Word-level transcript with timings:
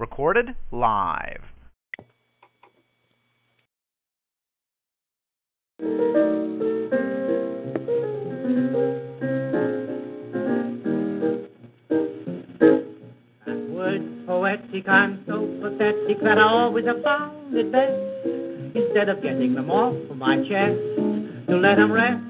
Recorded 0.00 0.56
live. 0.72 1.42
Words 13.68 14.04
poetic, 14.26 14.88
I'm 14.88 15.22
so 15.26 15.46
pathetic 15.60 16.22
that 16.22 16.38
I 16.38 16.48
always 16.48 16.86
have 16.86 17.02
found 17.02 17.54
it 17.54 17.70
best, 17.70 17.92
instead 18.74 19.10
of 19.10 19.22
getting 19.22 19.54
them 19.54 19.70
off 19.70 19.94
of 20.10 20.16
my 20.16 20.36
chest, 20.48 20.80
to 21.46 21.58
let 21.58 21.74
them 21.76 21.92
rest 21.92 22.24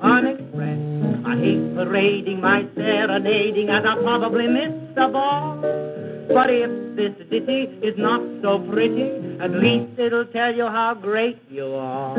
unexpressed. 0.00 1.26
I 1.26 1.36
hate 1.36 1.74
parading 1.74 2.40
my 2.40 2.62
serenading 2.76 3.68
as 3.70 3.84
I 3.84 4.00
probably 4.00 4.46
miss 4.46 4.72
the 4.94 5.08
ball. 5.12 6.09
But 6.32 6.48
if 6.48 6.70
this 6.96 7.12
ditty 7.28 7.62
is 7.82 7.94
not 7.98 8.20
so 8.42 8.58
pretty, 8.70 9.10
at 9.40 9.50
least 9.50 9.98
it'll 9.98 10.26
tell 10.26 10.54
you 10.54 10.66
how 10.66 10.94
great 10.94 11.38
you 11.50 11.74
are. 11.74 12.16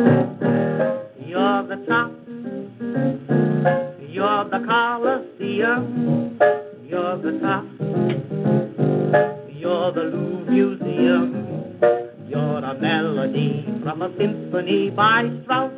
You're 1.25 1.63
the 1.67 1.77
top, 1.87 2.11
you're 4.09 4.43
the 4.49 4.59
Colosseum, 4.67 6.37
you're 6.83 7.17
the 7.21 7.39
top. 7.39 7.65
You're 9.61 9.91
the 9.93 10.01
Louvre 10.01 10.51
Museum. 10.51 11.77
You're 12.27 12.65
a 12.65 12.73
melody 12.81 13.65
from 13.83 14.01
a 14.01 14.09
symphony 14.17 14.89
by 14.89 15.29
Strauss. 15.43 15.71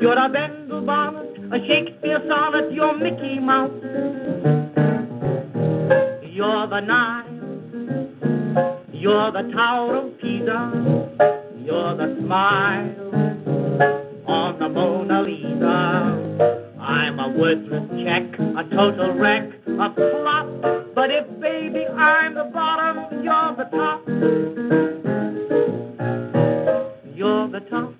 You're 0.00 0.16
a 0.16 0.28
Bendel 0.28 0.80
bonnet, 0.86 1.36
a 1.52 1.58
Shakespeare 1.66 2.22
sonnet. 2.26 2.72
You're 2.72 2.96
Mickey 2.96 3.38
Mouse. 3.38 3.72
You're 6.32 6.66
the 6.68 6.80
Nile. 6.80 7.39
You're 9.00 9.32
the 9.32 9.50
Tower 9.54 9.96
of 9.96 10.20
Pisa. 10.20 10.72
You're 11.64 11.96
the 11.96 12.18
smile 12.20 12.92
on 14.28 14.58
the 14.58 14.68
Mona 14.68 15.22
Lisa. 15.22 16.76
I'm 16.78 17.18
a 17.18 17.30
worthless 17.30 17.88
check, 18.04 18.38
a 18.38 18.62
total 18.76 19.14
wreck, 19.14 19.48
a 19.66 19.94
flop. 19.94 20.92
But 20.94 21.10
if, 21.10 21.26
baby, 21.40 21.86
I'm 21.86 22.34
the 22.34 22.50
bottom, 22.52 23.24
you're 23.24 23.56
the 23.56 23.64
top. 23.72 24.06
You're 27.16 27.48
the 27.48 27.60
top. 27.70 27.94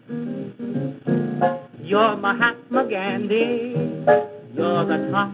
You're 1.83 2.17
Mahatma 2.17 2.91
Gandhi. 2.91 3.75
You're 4.55 4.85
the 4.85 5.09
top. 5.11 5.33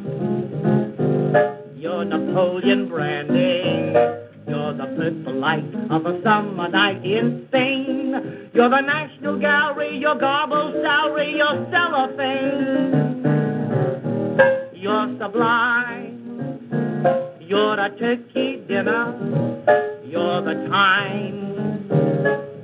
You're 1.75 2.05
Napoleon 2.05 2.89
Brandy. 2.89 4.26
You're 4.49 4.75
the 4.75 4.87
purple 4.97 5.41
light 5.41 5.75
of 5.91 6.07
a 6.07 6.23
summer 6.23 6.69
night 6.69 7.05
in 7.05 7.47
Spain. 7.49 8.51
You're 8.55 8.71
the 8.71 8.81
National 8.81 9.41
Gallery, 9.41 9.99
your 9.99 10.15
garbled 10.19 10.75
salary, 10.83 11.34
your 11.37 11.67
cellophane. 11.73 13.25
You're 14.73 15.19
sublime. 15.19 16.12
You're 17.41 17.81
a 17.81 17.91
turkey 17.99 18.62
dinner. 18.69 19.15
You're 20.05 20.43
the 20.43 20.55
time 20.71 21.91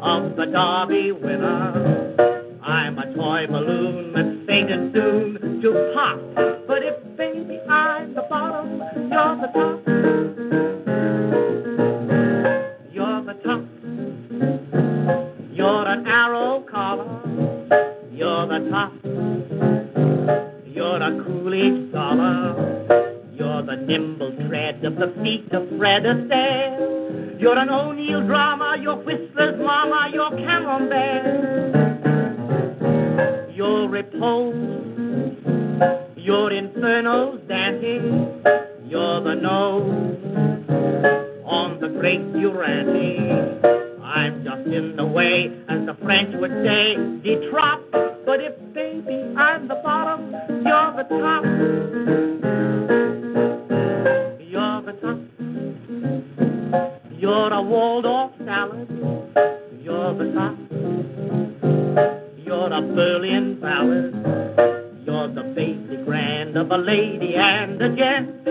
of 0.00 0.36
the 0.36 0.46
Derby 0.46 1.10
winner. 1.10 2.60
I'm 2.62 2.96
a 2.98 3.12
toy 3.14 3.46
balloon 3.48 4.12
that's 4.12 4.46
fated 4.46 4.92
soon 4.94 5.60
to 5.62 5.92
pop. 5.94 6.20
But 6.68 6.84
if, 6.84 7.16
baby, 7.16 7.58
I'm 7.68 8.14
the 8.14 8.22
bottom, 8.30 8.78
you're 8.78 9.36
the 9.36 9.48
top. 9.52 9.91
You're 18.42 18.58
the 18.58 18.70
top. 18.70 18.92
You're 20.66 21.00
a 21.00 21.24
Coolidge 21.24 21.90
scholar. 21.90 23.22
You're 23.34 23.62
the 23.62 23.76
nimble 23.86 24.32
tread 24.48 24.84
of 24.84 24.96
the 24.96 25.14
feet 25.22 25.52
of 25.52 25.68
Fred 25.78 26.02
Astaire. 26.02 27.40
You're 27.40 27.56
an 27.56 27.70
O'Neill 27.70 28.26
drama. 28.26 28.78
You're 28.82 28.96
Whistler's 28.96 29.60
mama. 29.60 30.10
You're 30.12 30.30
Camembert. 30.30 31.24
You're 33.54 33.88
repose. 33.88 34.56
You're 36.16 36.52
infernal 36.52 37.38
dancing. 37.46 38.42
You're 38.88 39.20
the 39.22 39.34
nose 39.34 40.18
on 41.46 41.78
the 41.80 41.86
great 41.86 42.32
Durante. 42.32 43.91
I'm 44.12 44.44
just 44.44 44.66
in 44.66 44.94
the 44.94 45.06
way, 45.06 45.50
as 45.70 45.86
the 45.86 45.96
French 46.04 46.34
would 46.38 46.50
say, 46.50 46.96
de 47.24 47.48
trop. 47.48 47.80
But 48.26 48.40
if, 48.40 48.52
baby, 48.74 49.34
I'm 49.38 49.68
the 49.68 49.76
bottom, 49.76 50.32
you're 50.48 50.92
the 50.98 51.04
top. 51.08 51.44
You're 54.38 54.82
the 54.82 54.92
top. 55.00 55.18
You're 57.18 57.52
a 57.54 57.62
Waldorf 57.62 58.32
salad. 58.44 58.90
You're 59.80 60.14
the 60.14 60.30
top. 60.34 60.58
You're 62.44 62.70
a 62.70 62.82
Berlin 62.82 63.60
ballad. 63.62 64.12
You're 65.06 65.28
the 65.28 65.42
basic 65.56 66.04
grand 66.04 66.58
of 66.58 66.70
a 66.70 66.76
lady 66.76 67.36
and 67.36 67.80
a 67.80 67.96
gent. 67.96 68.46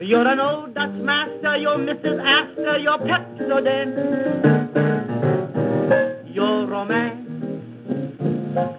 You're 0.00 0.26
an 0.26 0.40
old 0.40 0.74
Dutch 0.74 0.90
master. 0.94 1.56
You're 1.56 1.78
Mrs. 1.78 2.20
Astor. 2.20 2.78
You're 2.78 2.98
Pepsodent. 2.98 4.93
You're 5.84 6.66
romance. 6.66 7.28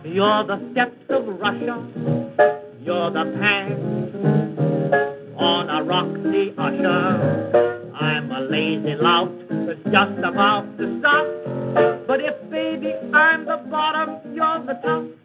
You're 0.03 0.43
the 0.45 0.57
steps 0.71 0.97
of 1.09 1.27
Russia. 1.39 1.85
You're 2.81 3.11
the 3.11 3.25
pants 3.39 4.15
on 5.37 5.69
a 5.69 5.83
Roxy 5.83 6.53
usher. 6.57 7.91
I'm 7.93 8.31
a 8.31 8.41
lazy 8.49 8.95
lout 8.95 9.31
that's 9.49 9.83
just 9.83 10.17
about 10.23 10.65
to 10.77 10.99
stop. 10.99 11.27
But 12.07 12.21
if, 12.21 12.49
baby, 12.49 12.93
I'm 13.13 13.45
the 13.45 13.57
bottom, 13.69 14.33
you're 14.33 14.65
the 14.65 14.79
top. 14.83 15.24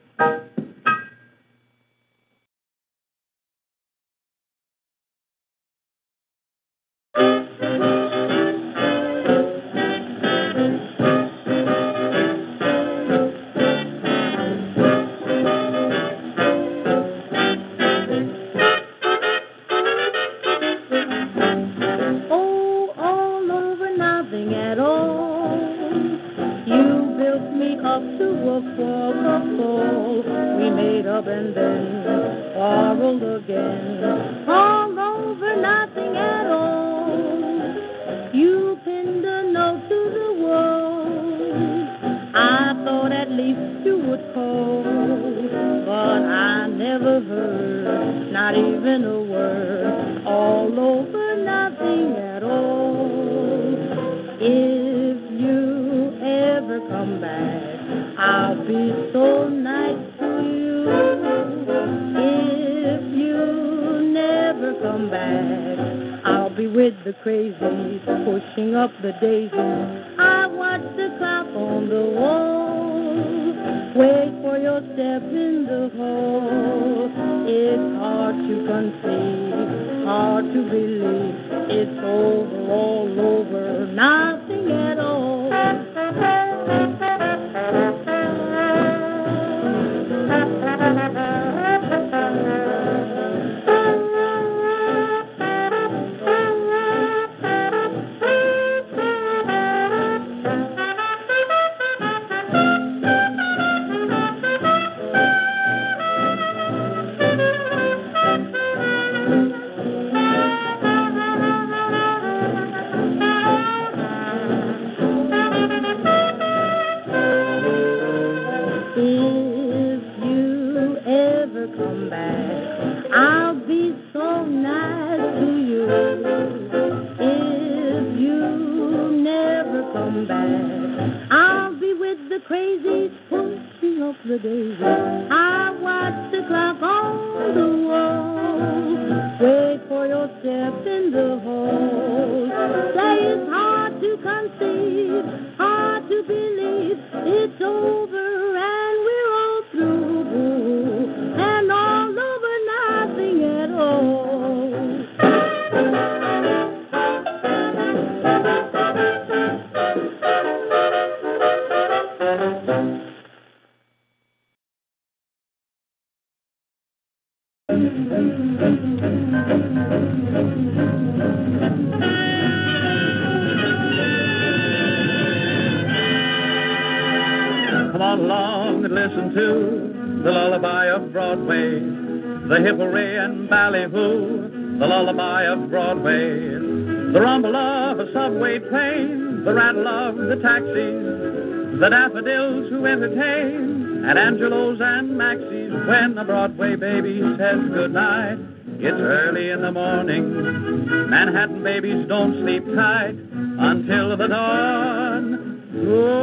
Angelos 194.30 194.78
and 194.80 195.18
Maxie's 195.18 195.72
when 195.88 196.14
the 196.14 196.22
Broadway 196.22 196.76
baby 196.76 197.20
says 197.36 197.58
goodnight. 197.74 198.38
It's 198.78 199.00
early 199.00 199.50
in 199.50 199.60
the 199.60 199.72
morning. 199.72 201.10
Manhattan 201.10 201.64
babies 201.64 202.06
don't 202.06 202.40
sleep 202.44 202.64
tight 202.76 203.16
until 203.18 204.16
the 204.16 204.28
dawn. 204.28 205.66
Oh, 205.84 206.19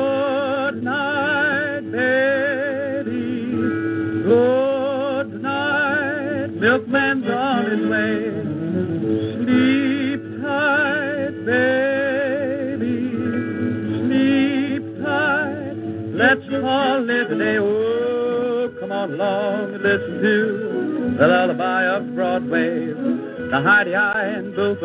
to 19.77 19.83
listen 19.83 20.21
to 20.21 21.17
the 21.19 21.27
lullaby 21.27 21.85
of 21.85 22.15
Broadway, 22.15 22.87
the 22.87 23.59
hidey 23.61 23.95
eye 23.95 24.37
and 24.37 24.55
doo 24.55 24.75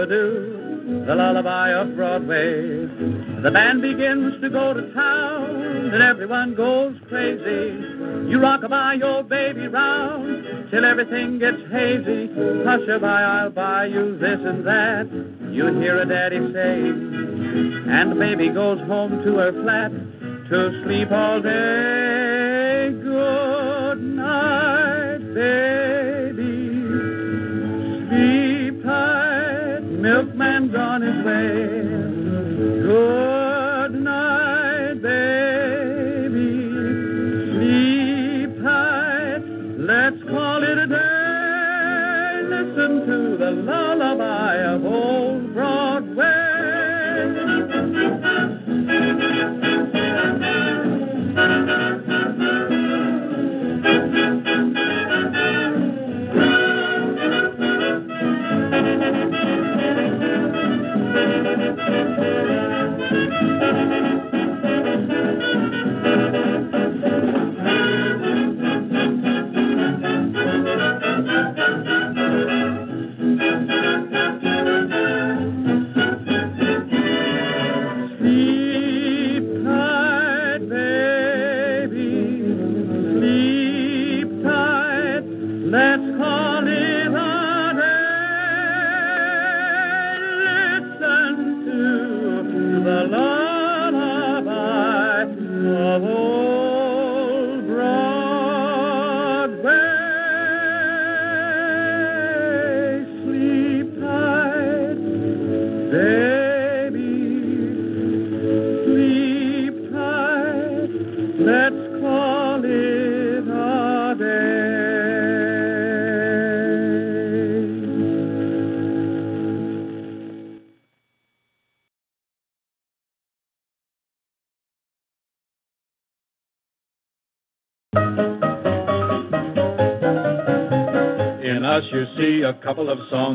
the 1.06 1.14
lullaby 1.14 1.72
of 1.72 1.96
Broadway. 1.96 2.86
The 3.42 3.50
band 3.50 3.82
begins 3.82 4.40
to 4.42 4.50
go 4.50 4.74
to 4.74 4.92
town, 4.92 5.92
and 5.92 6.02
everyone 6.02 6.54
goes 6.54 6.96
crazy. 7.08 8.30
You 8.30 8.40
rock 8.40 8.68
by 8.68 8.94
your 8.94 9.22
baby 9.22 9.68
round 9.68 10.70
till 10.70 10.84
everything 10.84 11.38
gets 11.38 11.62
hazy. 11.70 12.28
Hush 12.64 12.88
a 12.88 12.98
by, 12.98 13.22
I'll 13.22 13.50
buy 13.50 13.86
you 13.86 14.18
this 14.18 14.40
and 14.44 14.66
that. 14.66 15.08
You 15.50 15.66
hear 15.80 16.00
a 16.00 16.06
daddy 16.06 16.38
say, 16.52 16.80
and 17.90 18.12
the 18.12 18.16
baby 18.16 18.48
goes 18.48 18.78
home 18.86 19.22
to 19.24 19.36
her 19.36 19.52
flat 19.62 19.92
to 20.50 20.82
sleep 20.84 21.10
all 21.10 21.40
day. 21.40 22.21
Hey. 25.42 25.71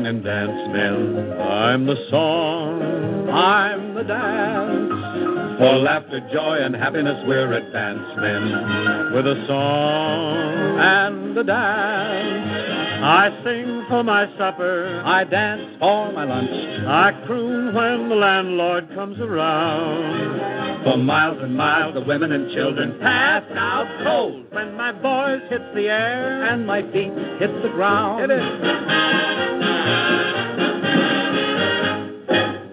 And 0.08 0.24
dance 0.24 0.72
men. 0.72 1.38
I'm 1.38 1.84
the 1.84 1.96
song, 2.10 3.28
I'm 3.28 3.94
the 3.94 4.04
dance. 4.04 5.58
For 5.58 5.76
laughter, 5.76 6.20
joy, 6.32 6.58
and 6.62 6.74
happiness, 6.74 7.22
we're 7.26 7.52
advance 7.52 8.16
men. 8.16 9.12
With 9.12 9.26
a 9.26 9.44
song 9.46 10.78
and 10.80 11.36
a 11.36 11.44
dance. 11.44 12.78
I 13.04 13.28
sing 13.44 13.84
for 13.90 14.02
my 14.02 14.24
supper. 14.38 15.02
I 15.04 15.24
dance 15.24 15.76
for 15.78 16.10
my 16.12 16.24
lunch. 16.24 16.50
I 16.88 17.12
croon 17.26 17.74
when 17.74 18.08
the 18.08 18.14
landlord 18.14 18.88
comes 18.94 19.20
around. 19.20 20.84
For 20.84 20.96
miles 20.96 21.38
and 21.42 21.54
miles, 21.54 21.94
the 21.94 22.00
women 22.00 22.32
and 22.32 22.50
children 22.54 22.98
pass 22.98 23.44
out 23.56 23.86
cold 24.04 24.46
when 24.52 24.74
my 24.74 24.92
voice 24.92 25.42
hits 25.50 25.68
the 25.74 25.88
air 25.88 26.44
and 26.44 26.66
my 26.66 26.80
feet 26.80 27.12
hit 27.40 27.62
the 27.62 27.68
ground. 27.74 28.30
It 28.30 28.34
is. 28.34 29.57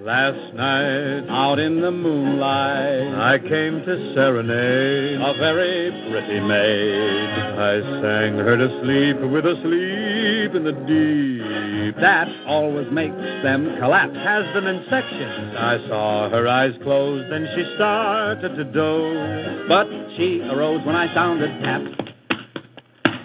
Last 0.05 0.53
night, 0.53 1.25
out 1.33 1.57
in 1.57 1.81
the 1.81 1.89
moonlight, 1.89 3.09
I 3.17 3.39
came 3.39 3.81
to 3.81 4.13
serenade 4.13 5.17
a 5.17 5.33
very 5.33 5.89
pretty 6.11 6.39
maid. 6.45 7.29
I 7.57 7.81
sang 8.05 8.37
her 8.37 8.55
to 8.55 8.69
sleep 8.85 9.17
with 9.33 9.49
a 9.49 9.57
sleep 9.65 10.53
in 10.53 10.61
the 10.61 10.77
deep. 10.85 11.95
That 11.97 12.29
always 12.45 12.85
makes 12.91 13.17
them 13.41 13.77
collapse, 13.81 14.13
has 14.13 14.45
them 14.53 14.67
in 14.67 14.85
sections. 14.93 15.57
I 15.57 15.77
saw 15.89 16.29
her 16.29 16.47
eyes 16.47 16.77
closed, 16.83 17.31
then 17.31 17.47
she 17.57 17.65
started 17.73 18.53
to 18.57 18.63
doze. 18.63 19.65
But 19.67 19.89
she 20.17 20.45
arose 20.53 20.85
when 20.85 20.95
I 20.95 21.11
sounded 21.15 21.49
tap 21.65 22.04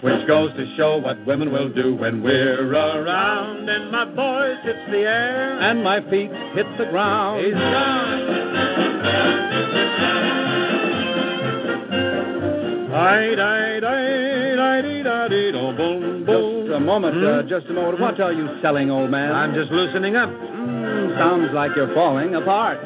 which 0.01 0.27
goes 0.27 0.51
to 0.57 0.65
show 0.77 0.97
what 0.97 1.23
women 1.25 1.51
will 1.51 1.69
do 1.69 1.95
when 1.95 2.23
we're 2.23 2.71
around. 2.71 3.69
And 3.69 3.91
my 3.91 4.05
voice 4.05 4.57
hits 4.63 4.91
the 4.91 4.97
air, 4.97 5.59
and 5.61 5.83
my 5.83 6.01
feet 6.09 6.31
hit 6.55 6.65
the 6.77 6.85
ground. 6.91 7.45
He's 7.45 7.53
Just 16.71 16.75
a 16.75 16.79
moment, 16.79 17.23
uh, 17.23 17.43
just 17.43 17.67
a 17.69 17.73
moment. 17.73 17.99
What 17.99 18.19
are 18.19 18.33
you 18.33 18.47
selling, 18.61 18.89
old 18.91 19.11
man? 19.11 19.31
I'm 19.31 19.53
just 19.53 19.71
loosening 19.71 20.15
up. 20.15 20.29
Sounds 21.17 21.49
like 21.53 21.71
you're 21.75 21.93
falling 21.93 22.35
apart. 22.35 22.79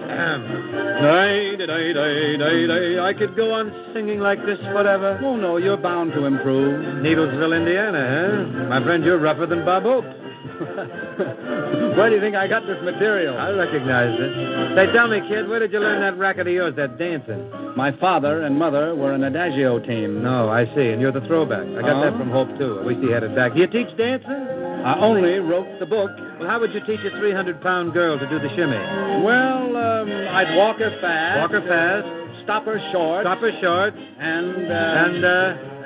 I 2.99 3.13
could 3.17 3.35
go 3.35 3.51
on 3.53 3.71
singing 3.93 4.19
like 4.19 4.39
this 4.45 4.59
forever. 4.73 5.19
Oh, 5.23 5.35
no, 5.35 5.57
you're 5.57 5.77
bound 5.77 6.11
to 6.13 6.25
improve. 6.25 7.01
Needlesville, 7.03 7.55
Indiana, 7.57 8.01
huh? 8.03 8.69
My 8.69 8.83
friend, 8.83 9.03
you're 9.03 9.19
rougher 9.19 9.45
than 9.45 9.63
Bob 9.65 9.83
Hope. 9.83 10.05
Where 11.97 12.09
do 12.09 12.15
you 12.15 12.21
think 12.21 12.35
I 12.35 12.47
got 12.47 12.63
this 12.67 12.77
material? 12.83 13.37
I 13.37 13.49
recognize 13.49 14.13
it. 14.19 14.31
Say, 14.77 14.91
tell 14.93 15.07
me, 15.07 15.19
kid, 15.27 15.47
where 15.49 15.59
did 15.59 15.71
you 15.73 15.79
learn 15.79 16.01
that 16.01 16.17
racket 16.19 16.47
of 16.47 16.53
yours, 16.53 16.75
that 16.77 16.97
dancing? 16.97 17.49
My 17.75 17.91
father 17.99 18.41
and 18.43 18.57
mother 18.57 18.95
were 18.95 19.11
an 19.13 19.23
adagio 19.23 19.79
team. 19.79 20.21
No, 20.23 20.49
I 20.49 20.65
see, 20.75 20.89
and 20.91 21.01
you're 21.01 21.11
the 21.11 21.25
throwback. 21.27 21.65
I 21.67 21.81
got 21.81 21.97
Oh? 21.97 22.01
that 22.09 22.17
from 22.17 22.29
Hope, 22.31 22.49
too. 22.57 22.79
I 22.81 22.85
wish 22.85 22.97
he 23.01 23.11
had 23.11 23.23
it 23.23 23.35
back. 23.35 23.53
Do 23.53 23.59
You 23.59 23.67
teach 23.67 23.89
dancing? 23.97 24.64
I 24.85 24.99
only 25.01 25.39
wrote 25.41 25.79
the 25.79 25.85
book. 25.87 26.11
Well, 26.39 26.47
how 26.47 26.59
would 26.59 26.69
you 26.73 26.79
teach 26.85 27.01
a 27.01 27.09
300 27.17 27.59
pound 27.61 27.93
girl 27.93 28.19
to 28.19 28.27
do 28.29 28.37
the 28.37 28.49
shimmy? 28.55 28.77
Well, 29.25 29.73
um, 29.75 30.07
I'd 30.29 30.55
walk 30.55 30.77
her 30.77 30.93
fast. 31.01 31.39
Walk 31.41 31.51
her 31.51 31.65
fast, 31.67 32.05
Stop 32.45 32.65
her 32.65 32.77
short. 32.93 33.23
stop 33.25 33.39
her 33.39 33.49
short, 33.61 33.93
And, 33.97 34.69
uh, 34.69 35.03
and, 35.09 35.25
uh, 35.25 35.29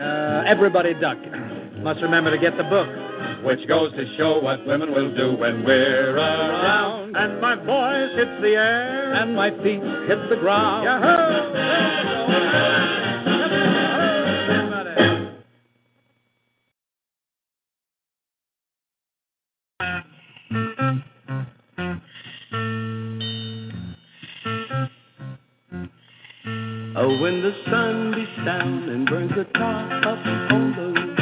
uh, 0.03 0.51
everybody 0.51 0.93
duck. 0.99 1.17
must 1.79 2.01
remember 2.01 2.31
to 2.31 2.37
get 2.37 2.57
the 2.57 2.63
book. 2.67 2.87
Which 3.45 3.65
goes 3.69 3.91
to 3.95 4.03
show 4.17 4.39
what 4.43 4.65
women 4.67 4.91
will 4.91 5.15
do 5.15 5.31
when 5.39 5.63
we're 5.63 6.17
around. 6.17 7.15
And 7.15 7.39
my 7.39 7.55
voice 7.55 8.11
hits 8.19 8.41
the 8.41 8.51
air. 8.59 9.13
And 9.13 9.33
my 9.33 9.49
feet 9.63 9.79
hit 10.11 10.19
the 10.29 10.35
ground. 10.43 10.83
Oh, 27.01 27.17
when 27.21 27.41
the 27.41 27.51
sun 27.69 28.11
beats 28.13 28.45
down 28.45 28.89
and 28.89 29.07
burns 29.07 29.31
the 29.35 29.45
top 29.57 29.89
up 30.05 30.19
on 30.51 30.73
the 30.75 30.87
roof, 30.99 31.17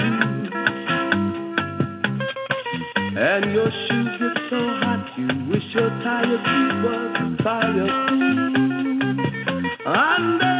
and 3.15 3.51
your 3.53 3.69
shoes 3.69 4.09
get 4.19 4.37
so 4.49 4.57
hot 4.81 5.05
you 5.17 5.27
wish 5.49 5.67
your 5.75 5.89
tired 5.89 6.41
feet 6.41 6.73
was 6.83 7.13
fireproof. 7.43 7.87
Under 9.85 10.56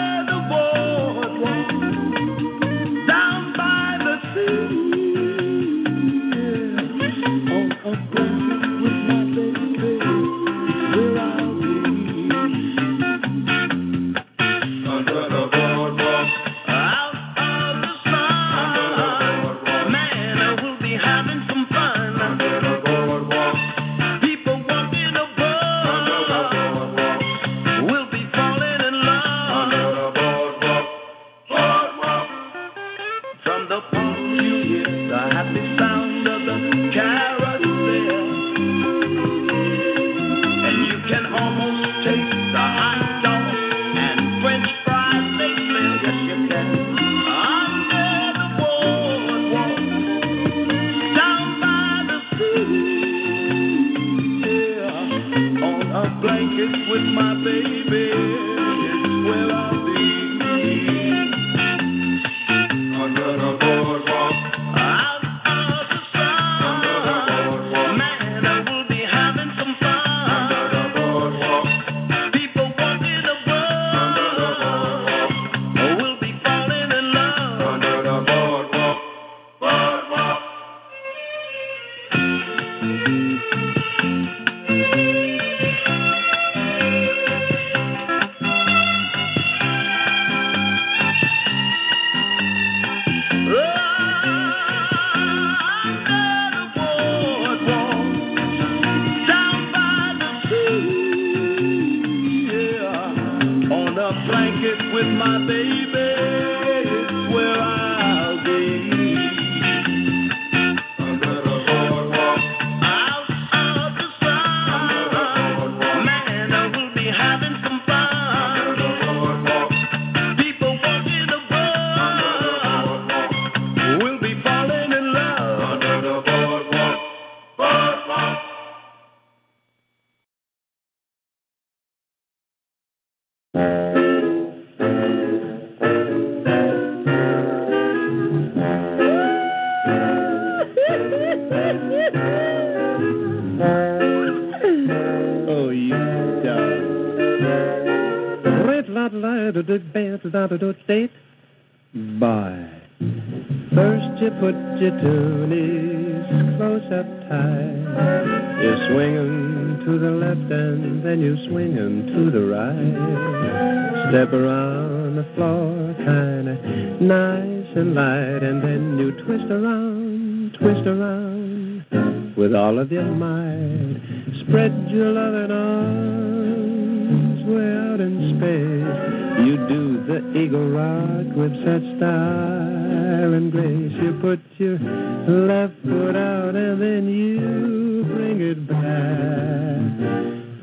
out 177.98 178.06
in 178.06 178.38
space. 178.38 179.46
You 179.46 179.58
do 179.68 180.06
the 180.06 180.20
eagle 180.38 180.70
rock 180.70 181.36
with 181.36 181.54
such 181.66 181.84
style 181.98 183.34
and 183.34 183.52
grace. 183.52 183.92
You 184.02 184.14
put 184.22 184.40
your 184.58 184.78
left 184.78 185.74
foot 185.84 186.16
out 186.16 186.56
and 186.56 186.82
then 186.82 187.10
you 187.10 188.04
bring 188.16 188.42
it 188.42 188.68
back. 188.68 189.82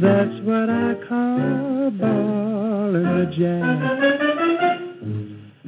That's 0.00 0.40
what 0.44 0.70
I 0.70 0.94
call 1.08 1.90
ball 1.90 2.94
in 2.94 3.02
the 3.02 3.26
jack. 3.38 3.78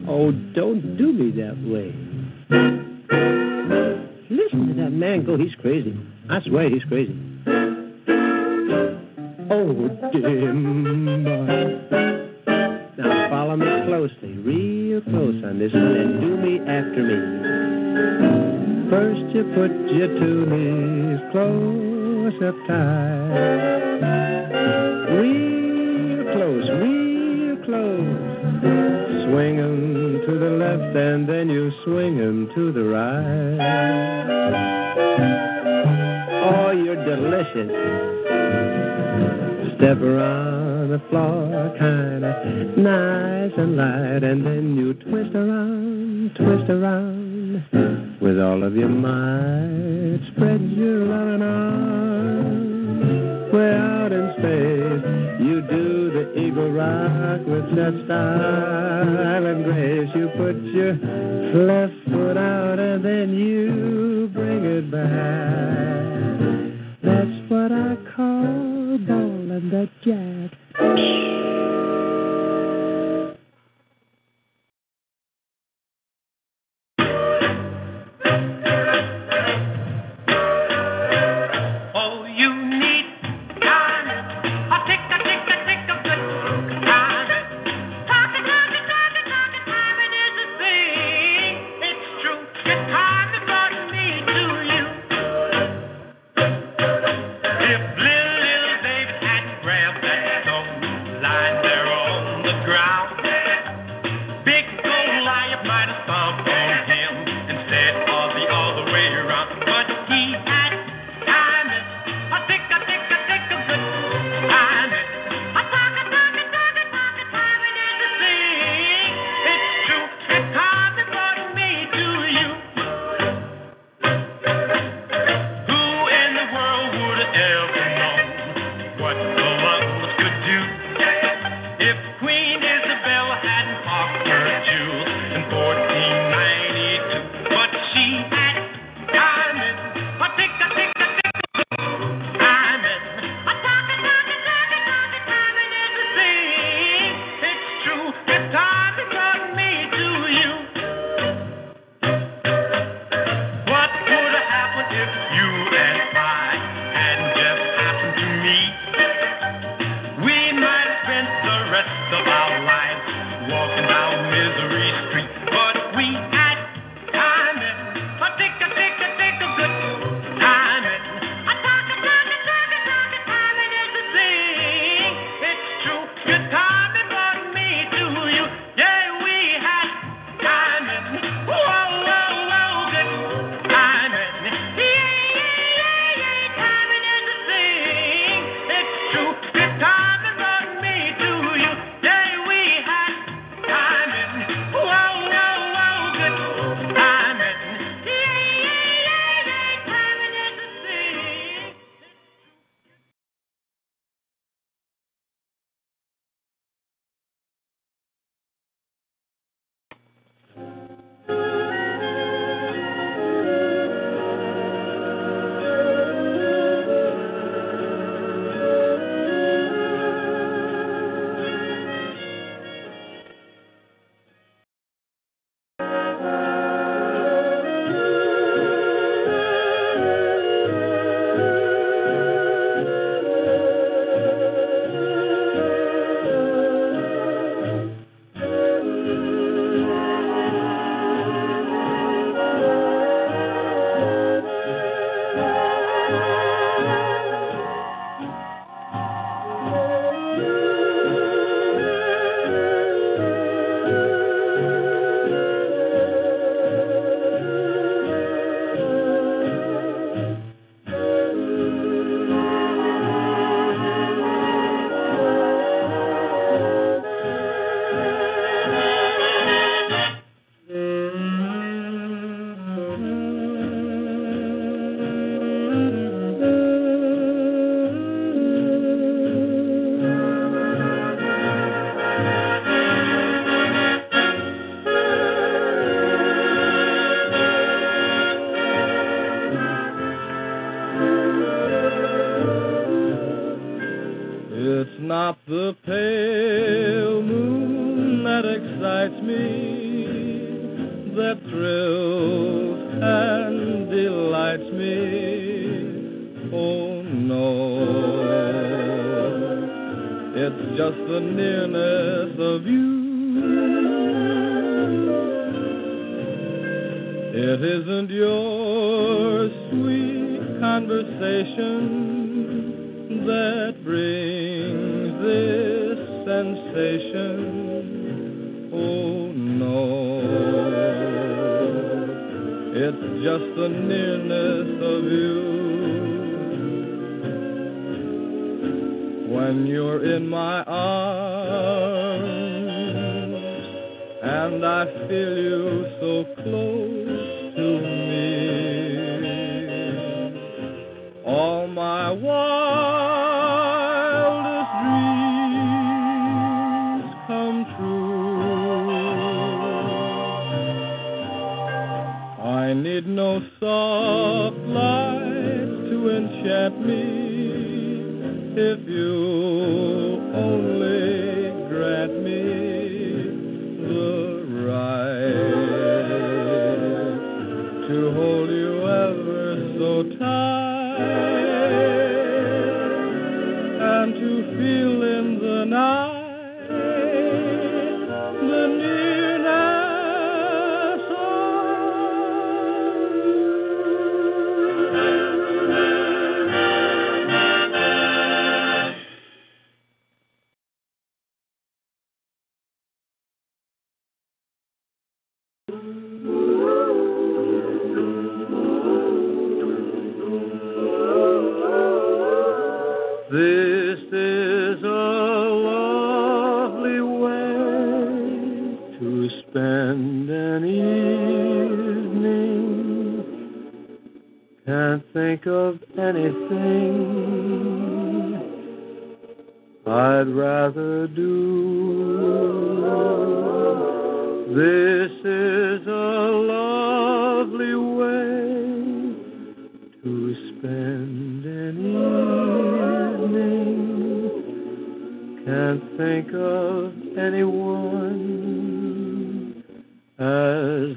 Oh, 0.08 0.30
don't 0.54 0.96
do 0.96 1.12
me 1.12 1.30
that 1.32 1.56
way. 1.66 1.92
Listen 4.30 4.68
to 4.68 4.74
that 4.82 4.90
man 4.90 5.24
go. 5.24 5.36
He's 5.36 5.54
crazy. 5.60 5.98
I 6.30 6.40
swear 6.46 6.68
he's 6.68 6.84
crazy. 6.84 7.14
Oh, 9.48 9.88
dim 10.12 11.22
boy. 11.24 11.46
Now 12.98 13.28
follow 13.30 13.56
me 13.56 13.66
closely, 13.86 14.32
real 14.38 15.00
close 15.02 15.44
on 15.44 15.58
this 15.58 15.72
one, 15.72 15.96
and 15.96 16.20
do 16.20 16.36
me 16.36 16.58
after 16.60 17.02
me. 17.02 17.18
First 18.90 19.34
you 19.34 19.44
put 19.54 19.70
your 19.94 20.08
two 20.18 20.46
knees 20.46 21.20
close 21.30 22.34
up 22.42 22.56
tight. 22.66 24.00
Real 25.14 26.24
close, 26.34 26.68
real 26.82 27.56
close. 27.64 28.18
Swing 29.26 29.58
'em 29.58 30.22
to 30.26 30.32
the 30.38 30.50
left 30.58 30.96
and 30.96 31.28
then 31.28 31.48
you 31.48 31.70
swing 31.84 32.18
'em 32.20 32.48
to 32.54 32.72
the 32.72 32.82
right. 32.82 33.60
Oh, 36.42 36.70
you're 36.72 37.04
delicious. 37.04 37.70
Step 39.76 40.00
around 40.00 40.88
the 40.88 40.98
floor, 41.10 41.74
kinda 41.78 42.32
nice 42.78 43.52
and 43.58 43.76
light, 43.76 44.22
and 44.24 44.46
then 44.46 44.74
you 44.74 44.94
twist 44.94 45.34
around, 45.34 46.30
twist 46.34 46.70
around 46.70 47.62
with 48.20 48.40
all 48.40 48.64
of 48.64 48.74
your 48.74 48.88
might. 48.88 50.20
Spread 50.32 50.62
your 50.72 51.04
loving 51.04 51.42
arms 51.42 52.86
way 53.52 53.72
out 53.74 54.12
in 54.12 54.32
space. 54.38 55.04
You 55.44 55.60
do 55.60 56.10
the 56.10 56.38
eagle 56.40 56.72
rock 56.72 57.46
with 57.46 57.68
such 57.76 58.04
style 58.06 59.46
and 59.46 59.62
grace. 59.62 60.08
You 60.14 60.28
put 60.38 60.56
your 60.72 60.94
left 61.52 61.92
foot 62.10 62.38
out 62.38 62.78
and 62.78 63.04
then 63.04 63.34
you 63.34 64.30
bring 64.32 64.64
it 64.64 64.90
back. 64.90 66.16
That's 67.02 67.50
what 67.50 67.72
I 67.72 68.05
the 69.70 69.88
jack. 70.04 71.55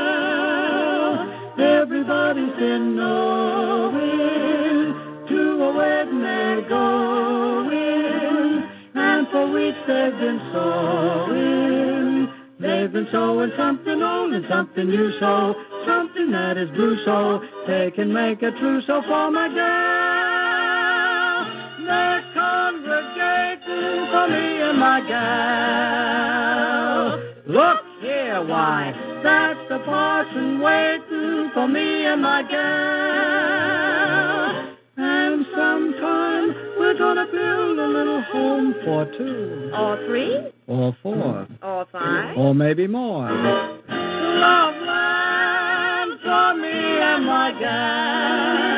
To 5.29 5.41
a 5.63 5.73
wedding 5.77 6.25
and 8.95 9.29
for 9.31 9.47
weeks 9.53 9.79
they've 9.87 10.19
been 10.19 10.41
sowing. 10.53 12.29
They've 12.59 12.93
been 12.93 13.09
sowing 13.13 13.53
something 13.57 14.03
old 14.03 14.33
and 14.33 14.45
something 14.51 14.89
new, 14.89 15.13
so 15.21 15.55
something 15.87 16.31
that 16.33 16.59
is 16.59 16.71
blue, 16.71 16.97
so 17.05 17.41
they 17.71 17.93
can 17.95 18.13
make 18.13 18.43
a 18.43 18.51
trousseau 18.51 19.01
for 19.07 19.31
my 19.31 19.47
gal. 19.55 21.45
They 21.87 22.21
congregating 22.35 24.07
for 24.11 24.27
me 24.27 24.61
and 24.61 24.77
my 24.77 25.01
gal. 25.07 26.41
Look 27.47 27.81
here, 28.01 28.43
why, 28.45 28.93
that's 29.23 29.69
the 29.69 29.79
parson 29.85 30.59
waiting 30.61 31.53
for 31.55 31.69
me 31.69 32.07
and 32.07 32.21
my 32.21 32.43
gal. 32.43 33.71
And 34.97 35.47
sometime 35.55 36.55
we're 36.77 36.99
gonna 36.99 37.27
build 37.31 37.79
a 37.79 37.87
little 37.87 38.23
home 38.33 38.75
for 38.85 39.05
two. 39.17 39.71
Or 39.77 39.97
three? 40.09 40.53
Or 40.67 40.97
four. 41.05 41.47
Or 41.63 41.87
five. 41.93 42.37
Or 42.37 42.53
maybe 42.53 42.89
more. 42.89 43.31
Love 43.31 44.80
my 47.41 47.53
God. 47.59 48.70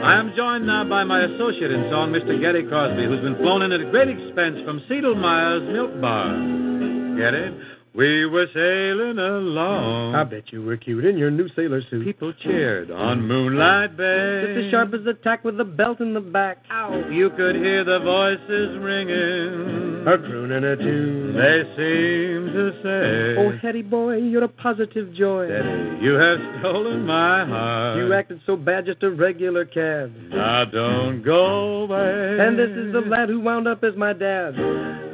I 0.00 0.18
am 0.18 0.32
joined 0.34 0.66
now 0.66 0.82
by 0.88 1.04
my 1.04 1.20
associate 1.20 1.70
in 1.70 1.84
song, 1.92 2.08
Mr. 2.08 2.40
Gary 2.40 2.64
Crosby, 2.64 3.04
who's 3.04 3.20
been 3.20 3.36
flown 3.36 3.60
in 3.60 3.70
at 3.70 3.84
great 3.90 4.08
expense 4.08 4.56
from 4.64 4.80
Seidlmeyer's 4.88 5.68
Milk 5.68 6.00
Bar. 6.00 7.20
Get 7.20 7.34
it? 7.36 7.52
We 8.00 8.24
were 8.24 8.46
sailing 8.54 9.18
along. 9.18 10.14
I 10.14 10.24
bet 10.24 10.44
you 10.54 10.62
were 10.62 10.78
cute 10.78 11.04
in 11.04 11.18
your 11.18 11.30
new 11.30 11.50
sailor 11.54 11.82
suit. 11.90 12.02
People 12.02 12.32
cheered 12.42 12.90
on 12.90 13.28
Moonlight 13.28 13.94
Bay. 13.94 14.42
Just 14.46 14.64
as 14.64 14.70
sharp 14.70 14.94
as 14.94 15.06
a 15.06 15.12
tack 15.22 15.44
with 15.44 15.60
a 15.60 15.66
belt 15.66 16.00
in 16.00 16.14
the 16.14 16.20
back. 16.22 16.62
Ow! 16.70 17.10
You 17.10 17.28
could 17.28 17.56
hear 17.56 17.84
the 17.84 17.98
voices 17.98 18.78
ringing. 18.80 20.08
A 20.08 20.16
crooning 20.16 20.64
a 20.64 20.76
tune. 20.76 21.36
They 21.36 21.60
seemed 21.76 22.54
to 22.54 22.72
say, 22.82 23.38
Oh, 23.38 23.58
Hetty 23.60 23.82
boy, 23.82 24.16
you're 24.16 24.44
a 24.44 24.48
positive 24.48 25.12
joy. 25.12 25.48
Steady, 25.48 25.98
you 26.00 26.14
have 26.14 26.38
stolen 26.60 27.04
my 27.04 27.44
heart. 27.44 27.98
You 27.98 28.14
acted 28.14 28.40
so 28.46 28.56
bad, 28.56 28.86
just 28.86 29.02
a 29.02 29.10
regular 29.10 29.66
cad. 29.66 30.10
Now 30.30 30.64
don't 30.64 31.22
go 31.22 31.82
away. 31.84 32.38
And 32.40 32.58
this 32.58 32.70
is 32.70 32.94
the 32.94 33.02
lad 33.02 33.28
who 33.28 33.40
wound 33.40 33.68
up 33.68 33.84
as 33.84 33.94
my 33.94 34.14
dad. 34.14 34.54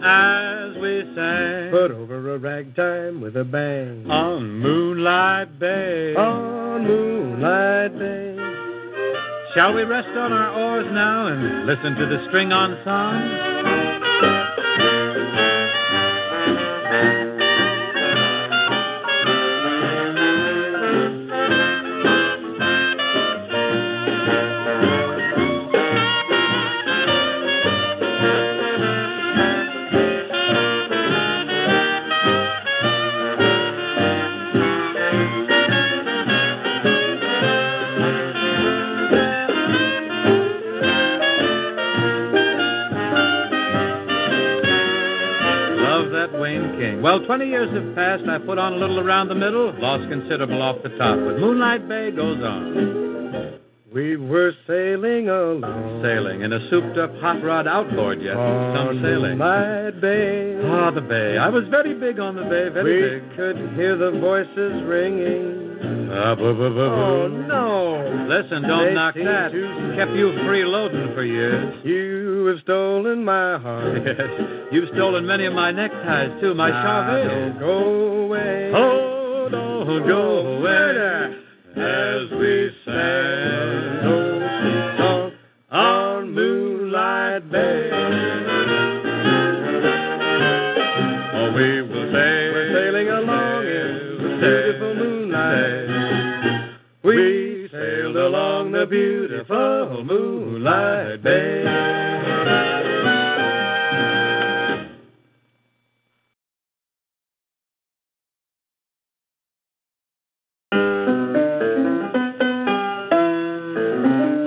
As 0.02 0.76
we 0.80 1.02
sang. 1.14 1.70
Put 1.70 1.90
over 1.90 2.34
a 2.34 2.38
ragtime 2.38 3.20
with 3.20 3.36
a 3.36 3.44
bang. 3.44 4.10
On 4.10 4.60
Moonlight 4.60 5.58
Bay. 5.58 6.14
On 6.14 6.84
Moonlight 6.86 7.98
Bay. 7.98 8.36
Shall 9.54 9.72
we 9.72 9.82
rest 9.84 10.08
on 10.08 10.32
our 10.32 10.52
oars 10.52 10.86
now 10.92 11.28
and 11.28 11.66
listen 11.66 11.94
to 11.94 12.06
the 12.06 12.26
string 12.28 12.52
on 12.52 12.76
song? 12.84 13.56
Well, 47.16 47.24
20 47.24 47.46
years 47.48 47.72
have 47.72 47.94
passed. 47.96 48.28
I 48.28 48.36
put 48.44 48.58
on 48.58 48.74
a 48.74 48.76
little 48.76 49.00
around 49.00 49.28
the 49.28 49.34
middle, 49.34 49.72
lost 49.80 50.04
considerable 50.10 50.60
off 50.60 50.76
the 50.82 50.90
top. 51.00 51.16
But 51.16 51.40
Moonlight 51.40 51.88
Bay 51.88 52.10
goes 52.10 52.36
on. 52.44 53.56
We 53.88 54.18
were 54.18 54.52
sailing 54.66 55.30
along. 55.30 56.04
Sailing 56.04 56.42
in 56.42 56.52
a 56.52 56.60
souped 56.68 56.98
up 56.98 57.16
hot 57.24 57.42
rod 57.42 57.66
outboard 57.66 58.20
yet. 58.20 58.36
Some 58.36 59.00
sailing. 59.00 59.40
Moonlight 59.40 59.98
Bay. 60.02 60.60
Ah, 60.60 60.90
the 60.90 61.00
bay. 61.00 61.38
I 61.40 61.48
was 61.48 61.64
very 61.70 61.94
big 61.96 62.20
on 62.20 62.36
the 62.36 62.44
bay, 62.44 62.68
very 62.68 62.84
big. 62.84 63.00
we 63.00 63.20
big. 63.24 63.36
could 63.36 63.56
hear 63.80 63.96
the 63.96 64.20
voices 64.20 64.84
ringing. 64.84 65.65
Ah, 65.82 66.34
Oh, 66.38 67.28
no. 67.28 68.26
Listen, 68.28 68.62
don't 68.62 68.94
knock 68.94 69.14
that. 69.14 69.50
Kept 69.96 70.12
you 70.12 70.32
freeloading 70.46 71.14
for 71.14 71.24
years. 71.24 71.74
You 71.84 72.46
have 72.46 72.58
stolen 72.62 73.24
my 73.24 73.58
heart. 73.58 73.96
Yes. 74.06 74.72
You've 74.72 74.88
stolen 74.94 75.26
many 75.26 75.46
of 75.46 75.52
my 75.52 75.70
neckties, 75.70 76.40
too. 76.40 76.54
My 76.54 76.70
don't 76.70 77.58
go 77.58 78.24
away. 78.24 78.72
Oh, 78.74 79.48
don't 79.50 80.06
go 80.06 80.58
away 80.58 81.36
as 81.76 82.30
we 82.38 82.70
sang 82.84 84.02
song 84.98 85.32
on 85.70 86.32
Moonlight 86.34 87.50
Bay. 87.50 88.05
Beautiful 98.88 100.04
moonlight 100.04 101.22
bay. 101.22 101.64
I 101.66 101.66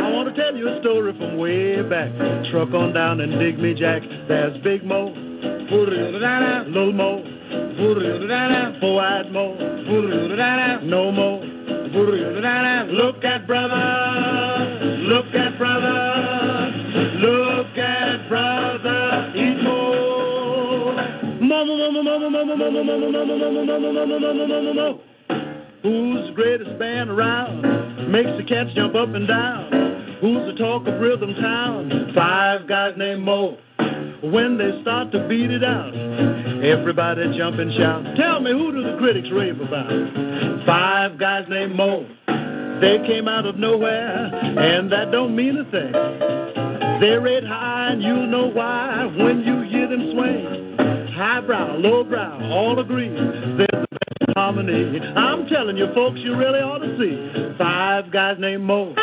want 0.09 0.33
to 0.33 0.41
tell 0.41 0.55
you 0.55 0.69
a 0.69 0.79
story 0.81 1.13
from 1.17 1.37
way 1.37 1.81
back. 1.81 2.09
Truck 2.51 2.73
on 2.73 2.93
down 2.93 3.19
and 3.19 3.37
dig 3.39 3.59
me, 3.59 3.73
Jack. 3.73 4.01
There's 4.29 4.57
Big 4.63 4.85
Moe, 4.85 5.13
Little 6.69 6.93
Moe, 6.93 7.23
Four-Eyed 8.79 9.31
Moe, 9.33 9.57
No 10.83 11.11
Moe. 11.11 11.58
Look 11.91 13.23
at 13.25 13.47
brother, 13.47 13.75
look 15.07 15.33
at 15.33 15.57
brother, 15.57 16.71
look 17.17 17.77
at 17.77 18.29
brother 18.29 19.33
Emo. 19.35 19.89
Who's 25.81 26.27
the 26.27 26.33
greatest 26.35 26.77
band 26.77 27.09
around? 27.09 28.11
Makes 28.11 28.29
the 28.37 28.43
cats 28.47 28.69
jump 28.75 28.93
up 28.93 29.09
and 29.15 29.27
down. 29.27 30.17
Who's 30.21 30.53
the 30.53 30.59
talk 30.59 30.85
of 30.87 31.01
Rhythm 31.01 31.33
Town? 31.41 32.11
Five 32.13 32.67
guys 32.67 32.93
named 32.97 33.23
Moe. 33.23 33.57
When 34.21 34.57
they 34.57 34.81
start 34.81 35.13
to 35.13 35.27
beat 35.29 35.49
it 35.49 35.63
out, 35.63 35.95
everybody 36.63 37.37
jump 37.37 37.57
and 37.57 37.71
shout. 37.73 38.03
Tell 38.17 38.41
me, 38.41 38.51
who 38.51 38.71
do 38.73 38.83
the 38.83 38.97
critics 38.97 39.29
rave 39.31 39.61
about? 39.61 40.65
Five 40.65 41.17
guys 41.17 41.45
named 41.47 41.75
Moe. 41.75 42.05
They 42.81 42.97
came 43.07 43.29
out 43.29 43.45
of 43.45 43.57
nowhere, 43.57 44.27
and 44.27 44.91
that 44.91 45.11
don't 45.11 45.35
mean 45.35 45.55
a 45.57 45.63
thing. 45.71 45.91
They 46.99 47.15
rate 47.15 47.45
high, 47.45 47.91
and 47.93 48.01
you'll 48.03 48.27
know 48.27 48.47
why 48.47 49.05
when 49.17 49.39
you 49.39 49.61
hear 49.69 49.87
them 49.87 50.11
swing. 50.11 50.75
Highbrow, 51.15 51.77
lowbrow, 51.77 52.51
all 52.51 52.79
agree. 52.79 53.09
They're 53.09 53.67
the 53.71 53.87
best 53.89 54.33
harmony. 54.35 54.99
I'm 54.99 55.47
telling 55.47 55.77
you, 55.77 55.87
folks, 55.95 56.19
you 56.19 56.35
really 56.35 56.59
ought 56.59 56.79
to 56.79 56.97
see. 56.99 57.57
Five 57.57 58.11
guys 58.11 58.35
named 58.37 58.63
Moe. 58.63 58.95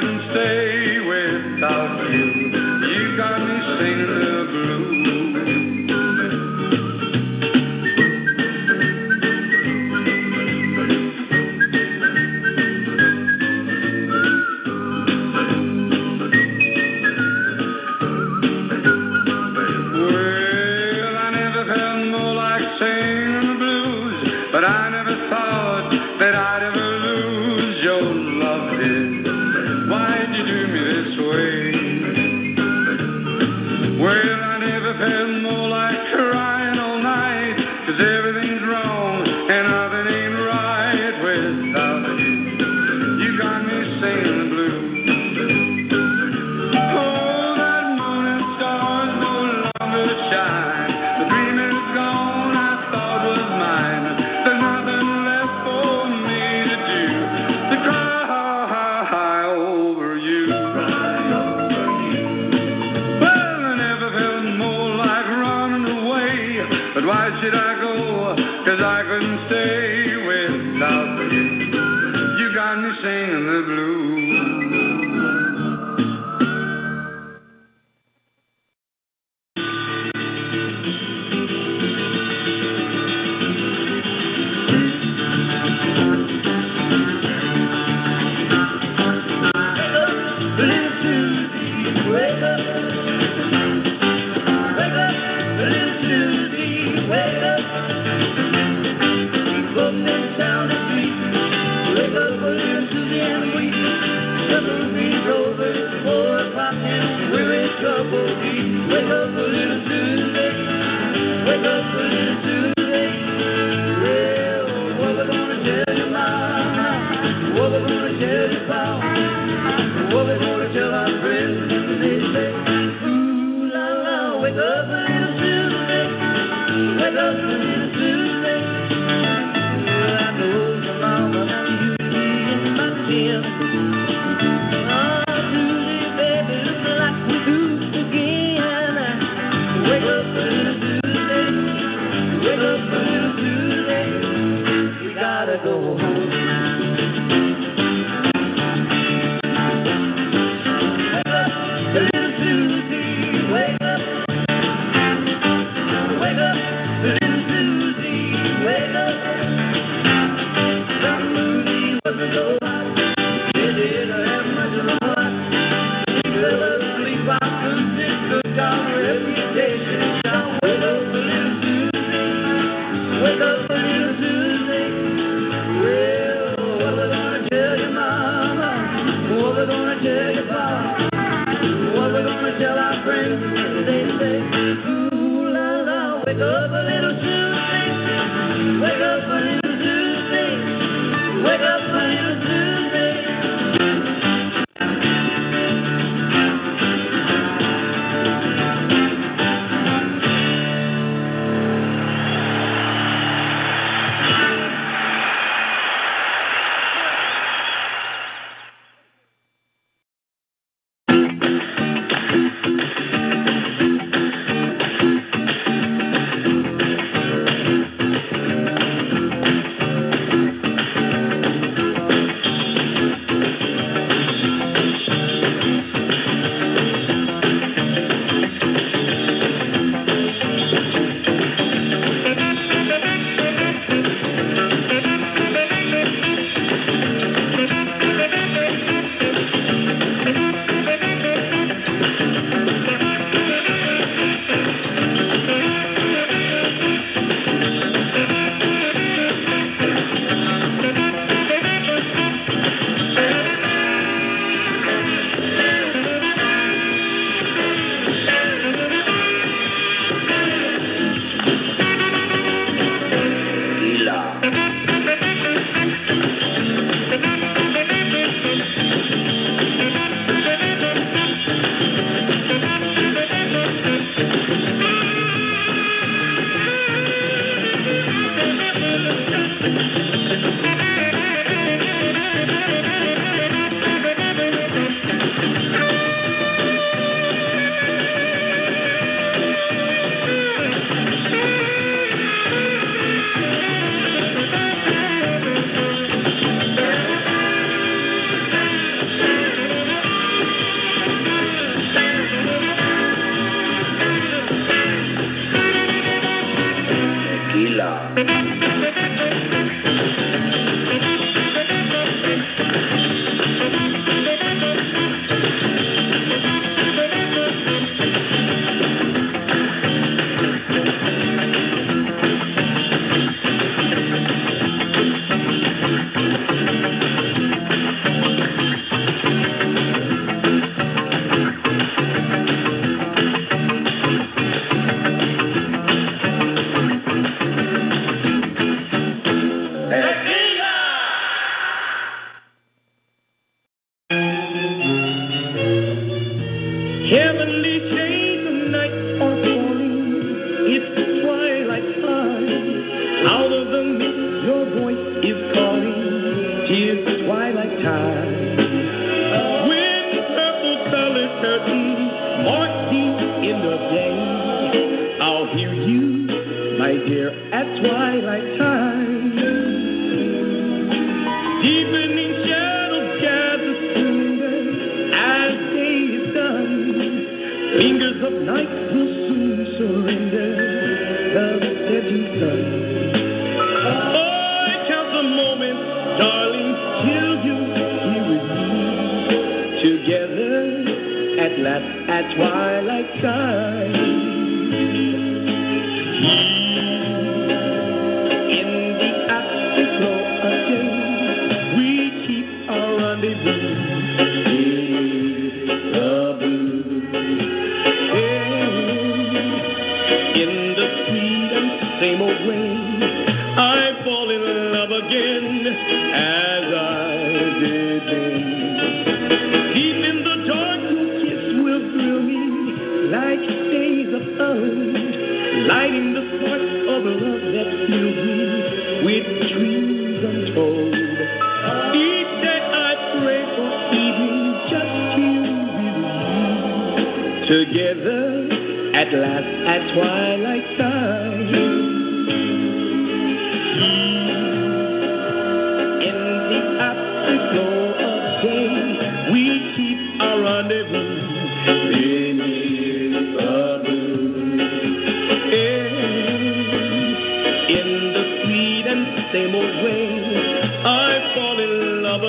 'Cause 0.00 0.22
stay 0.32 0.59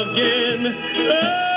again. 0.01 0.65
as 0.65 1.50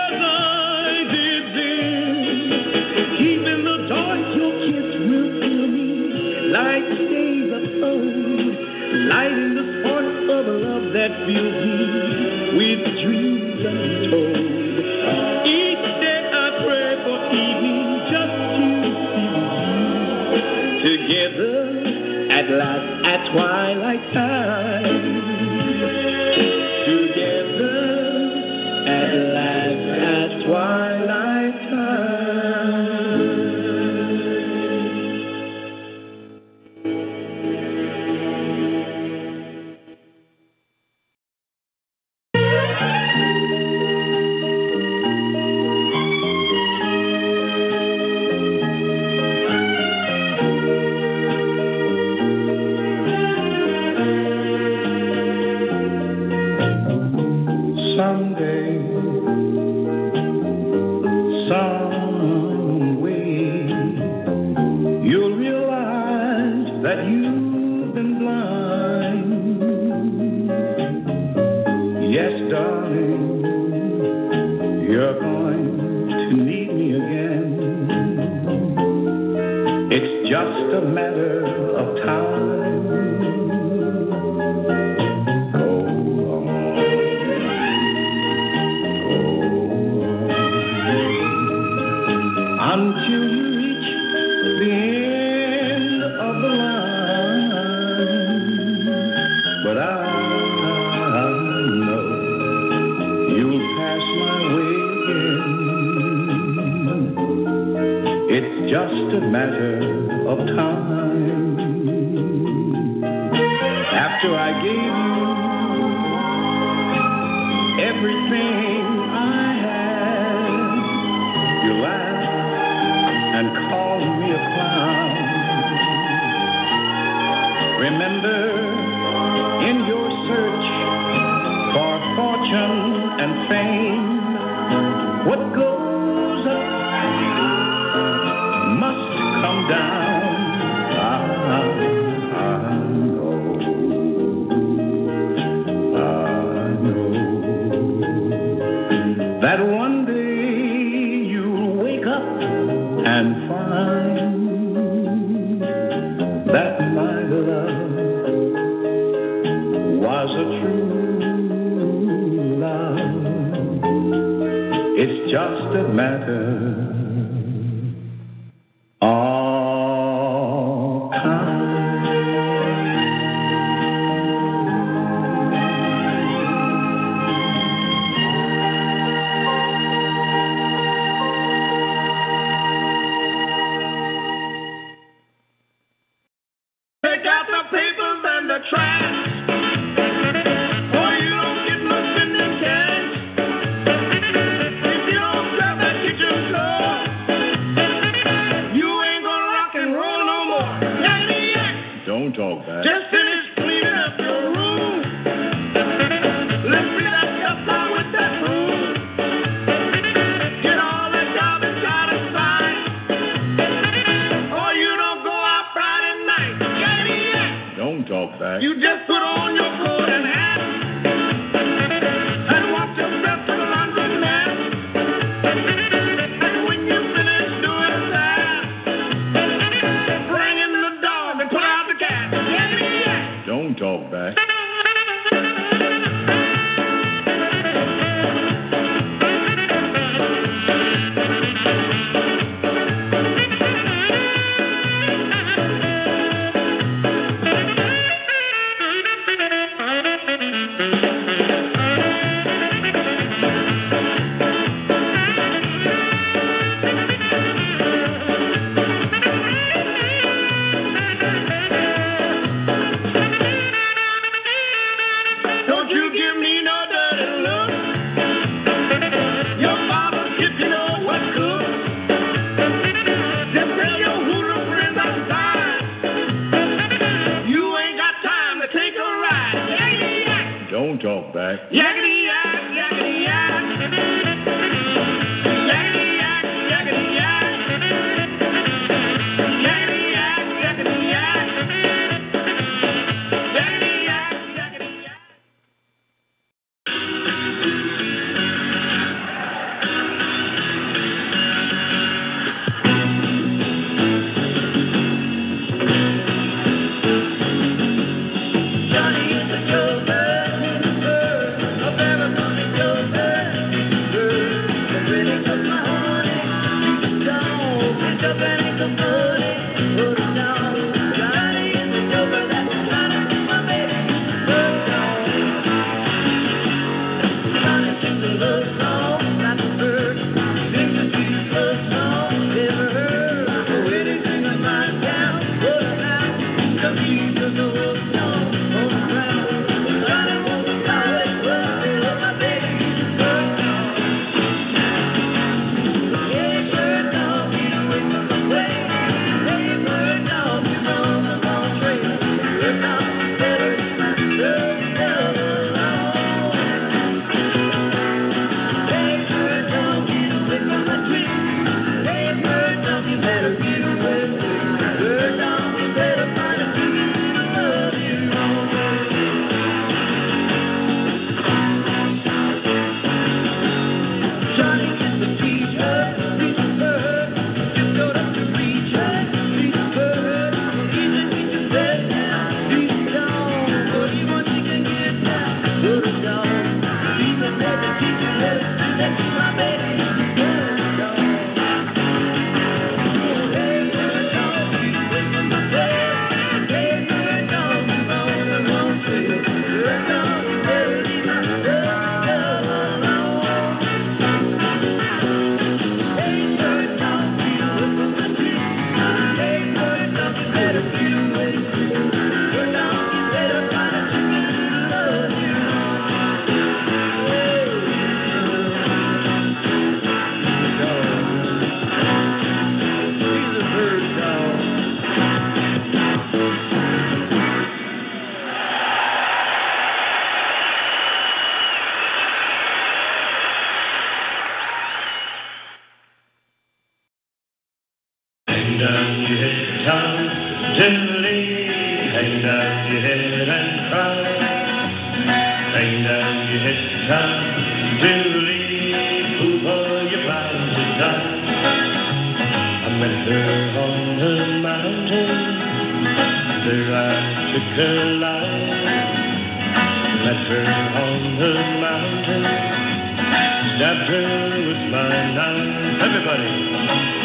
goes. 464.74 466.00
Everybody, 466.02 466.54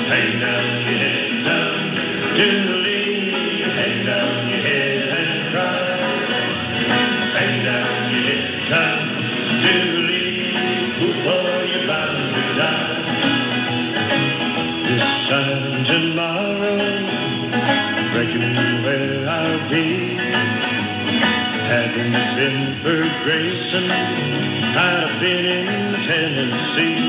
hang 0.10 0.32
down 0.40 0.66
your 0.86 0.98
head, 1.02 1.30
hang 3.74 4.06
down 4.06 4.50
your 4.50 4.62
head 4.62 5.02
and 5.18 5.34
cry. 5.52 5.80
Hang 7.34 7.56
down 7.66 8.12
your 8.12 8.24
head, 8.30 8.70
you 11.66 11.80
bound 11.88 12.22
to 12.36 12.42
die. 12.60 12.90
This 14.90 15.08
time 15.30 15.86
tomorrow, 15.86 16.78
where 18.84 19.30
I'll 19.30 19.70
be. 19.70 19.86
Hadn't 21.70 22.14
been 22.36 22.82
for 22.82 23.00
Grayson, 23.24 23.86
I'd 23.90 25.06
have 25.06 25.20
been 25.22 25.46
in 25.46 25.94
Tennessee. 26.08 27.09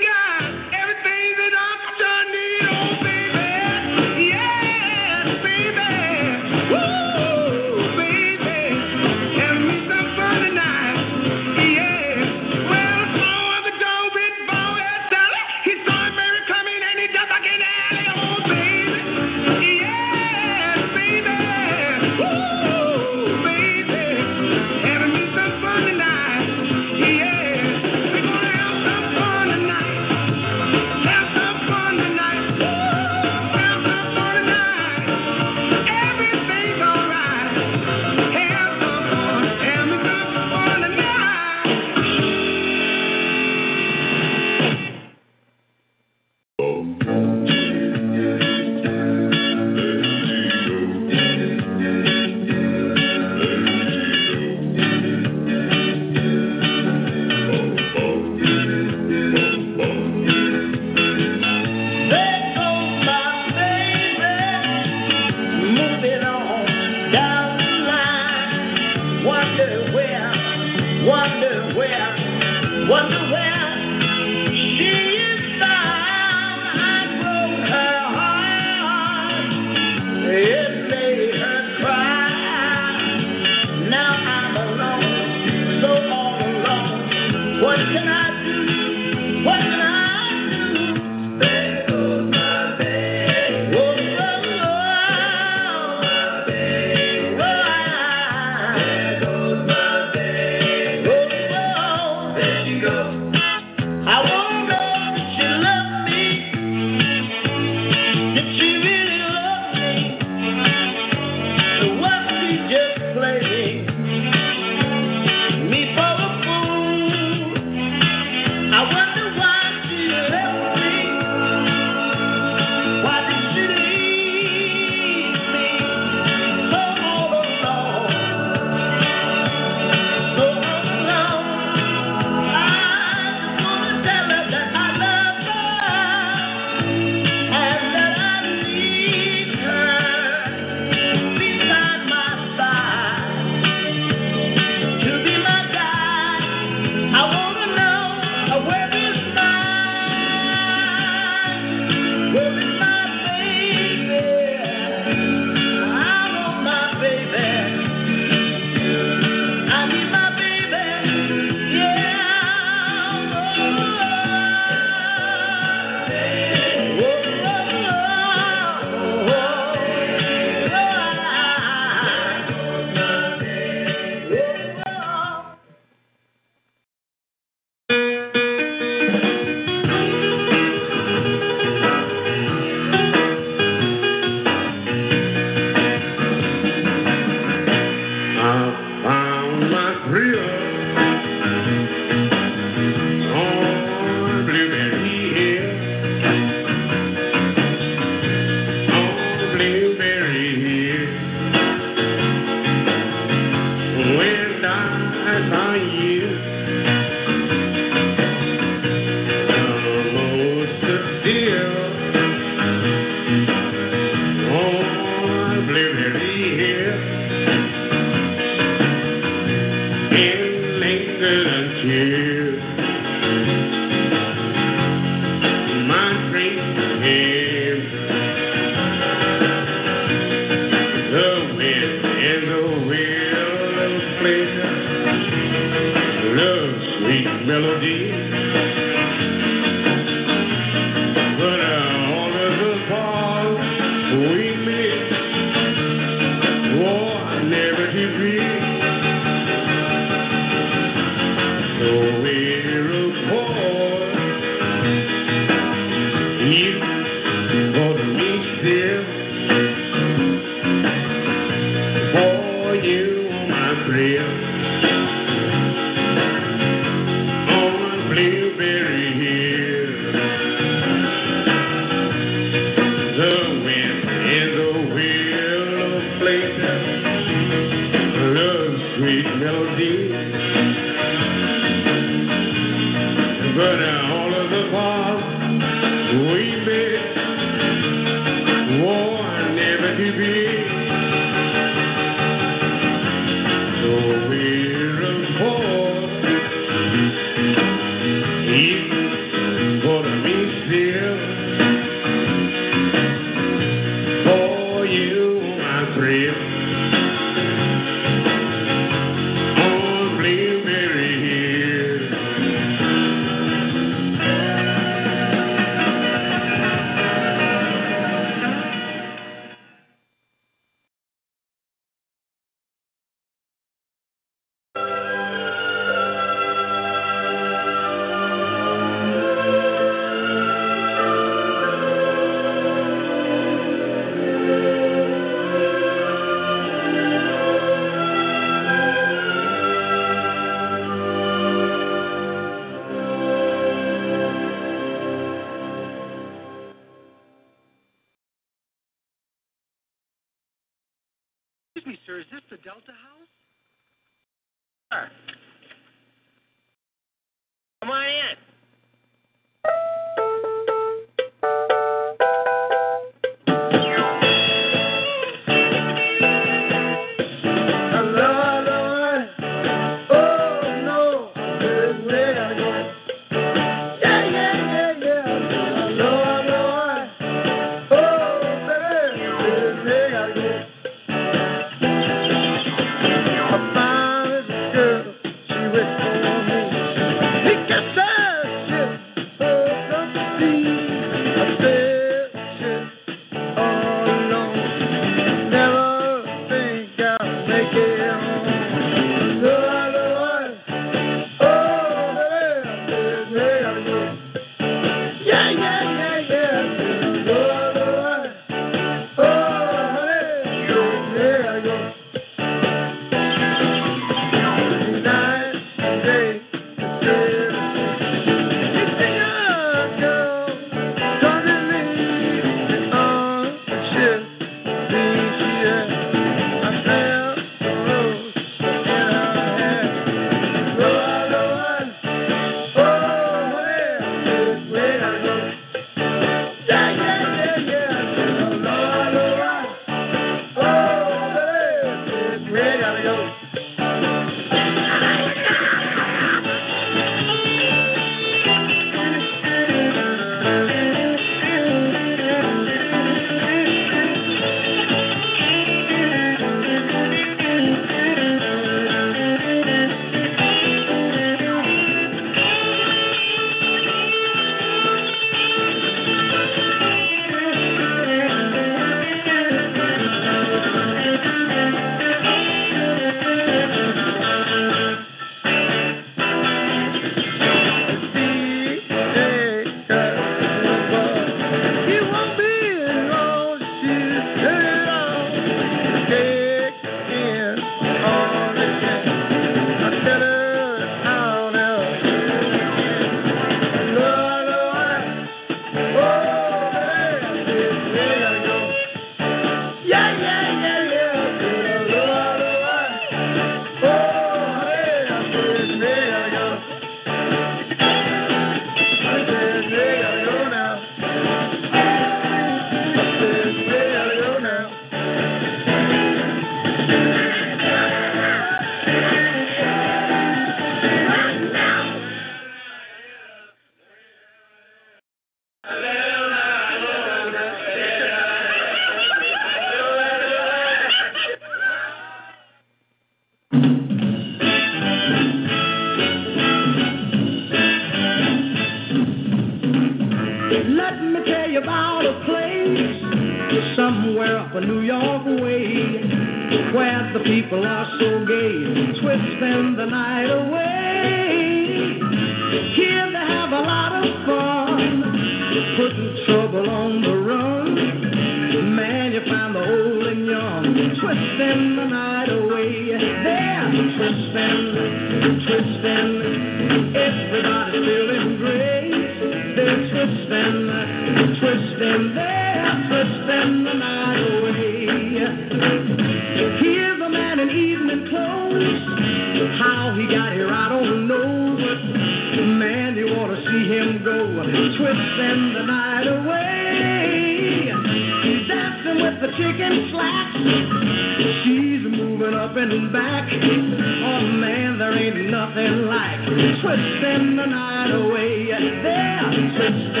Twisting 596.71 597.35
the 597.35 597.45
night 597.45 597.91
away. 597.91 598.47
They're 598.83 600.00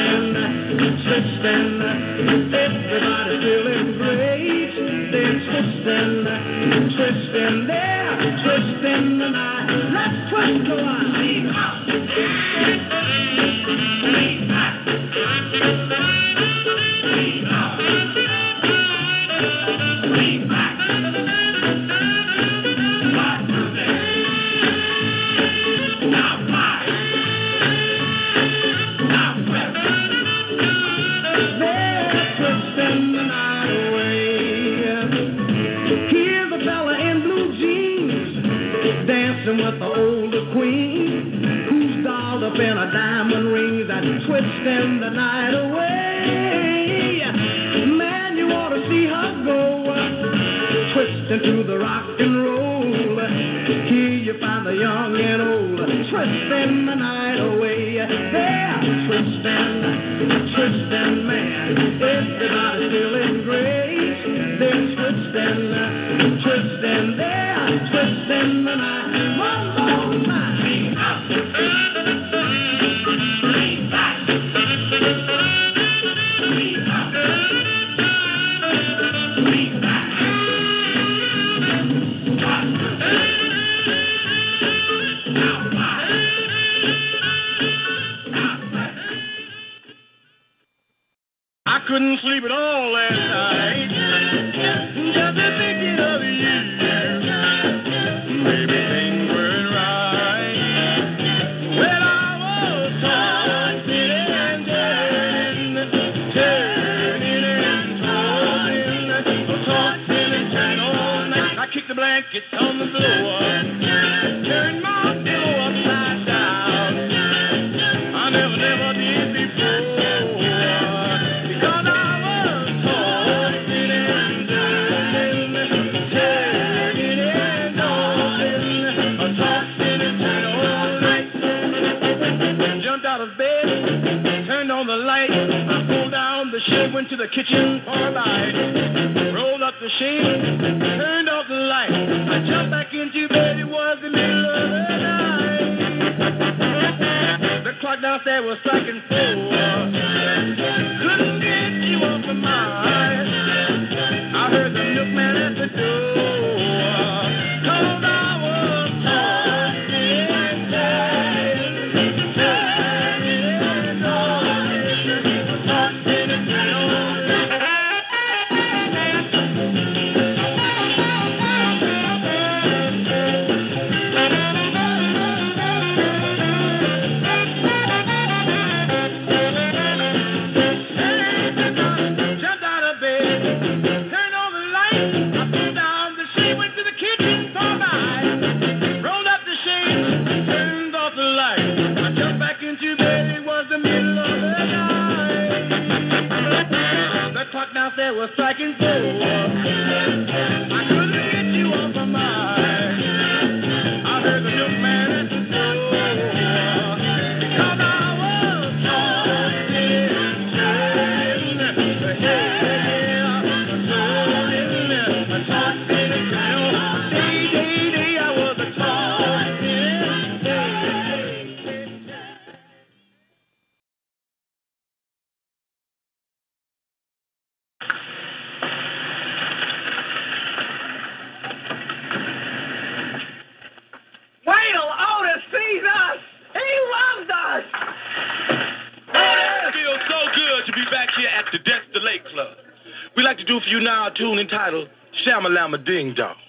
Shamalama 245.51 245.85
Ding 245.85 246.13
Dong. 246.15 246.40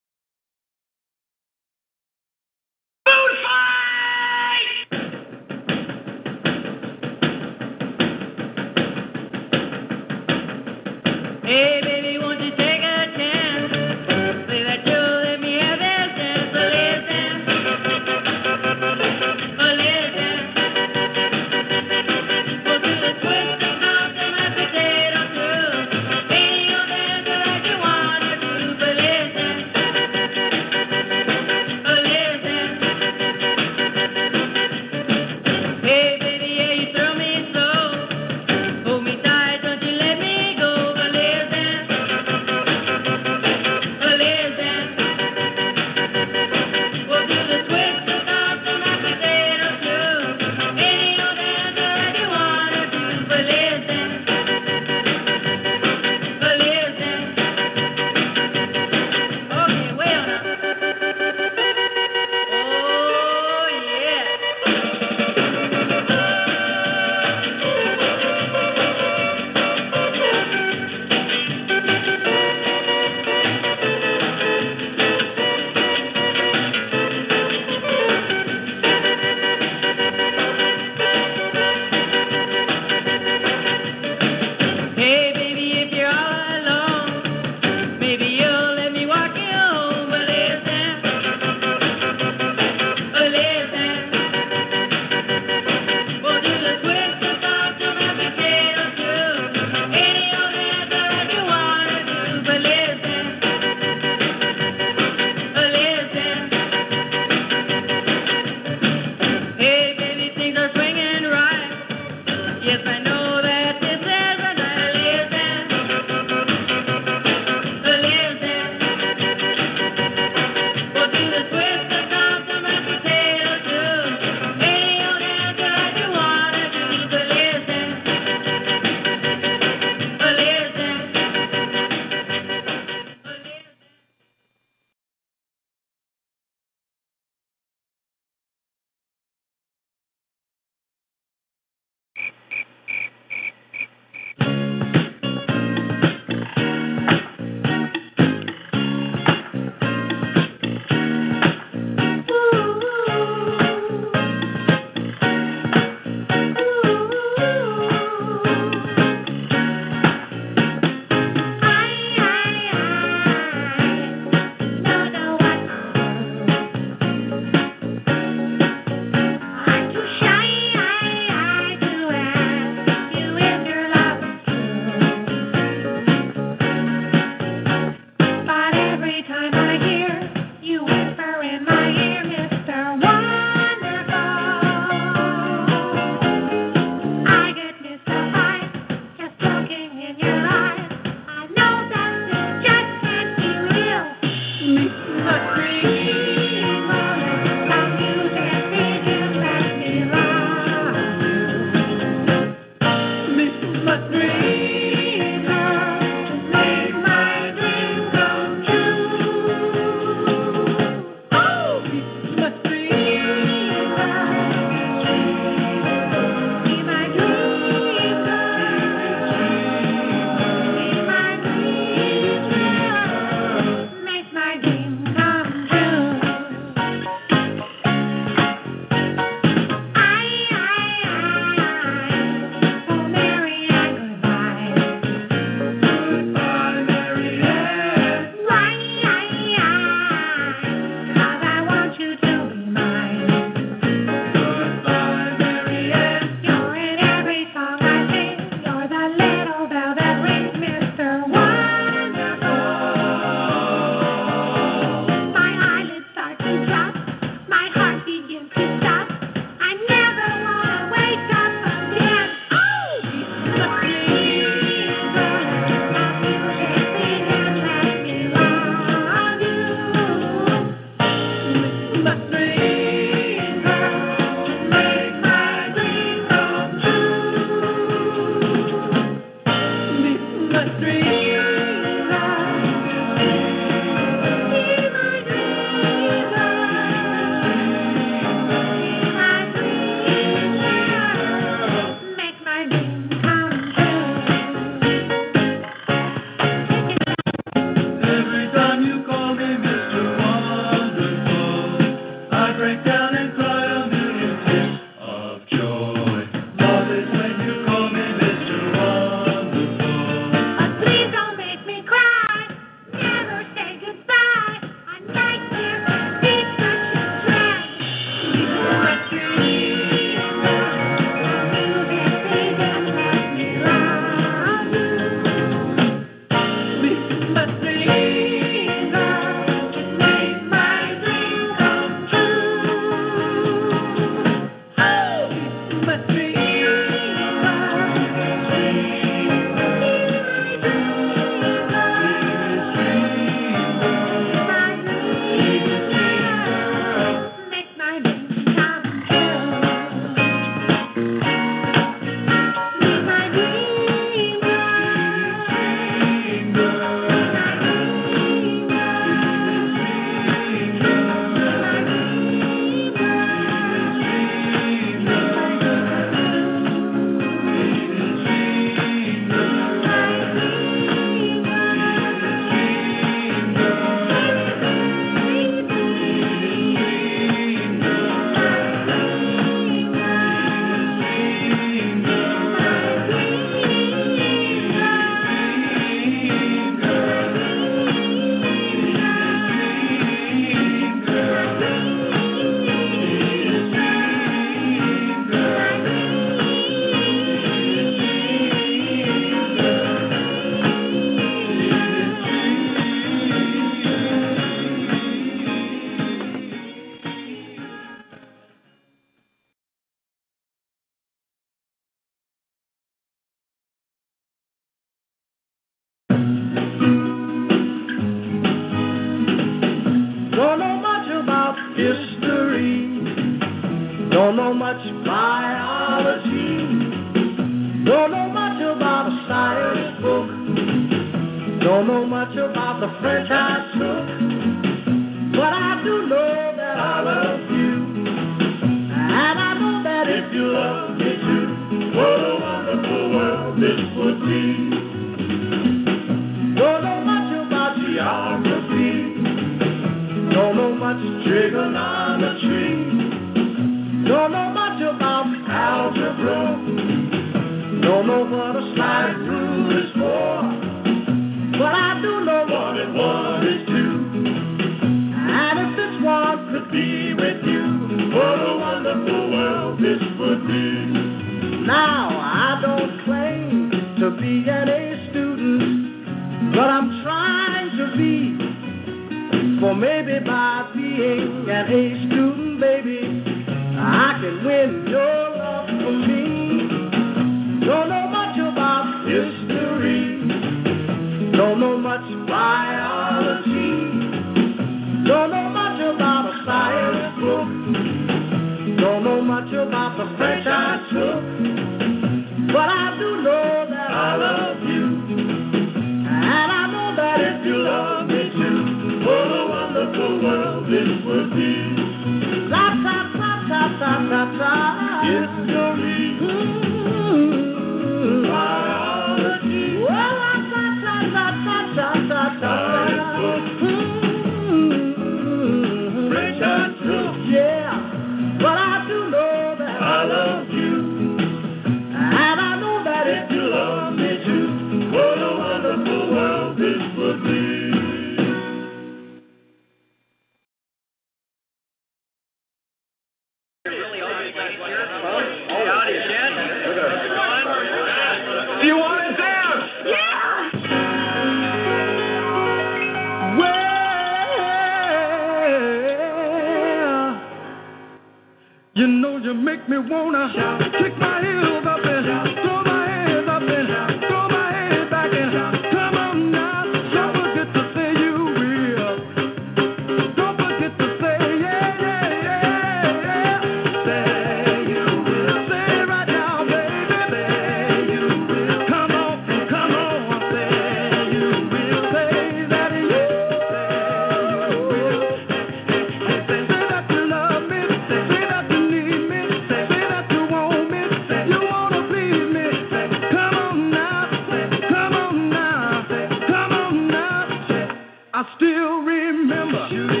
I 598.21 598.35
still 598.35 598.81
remember 598.83 600.00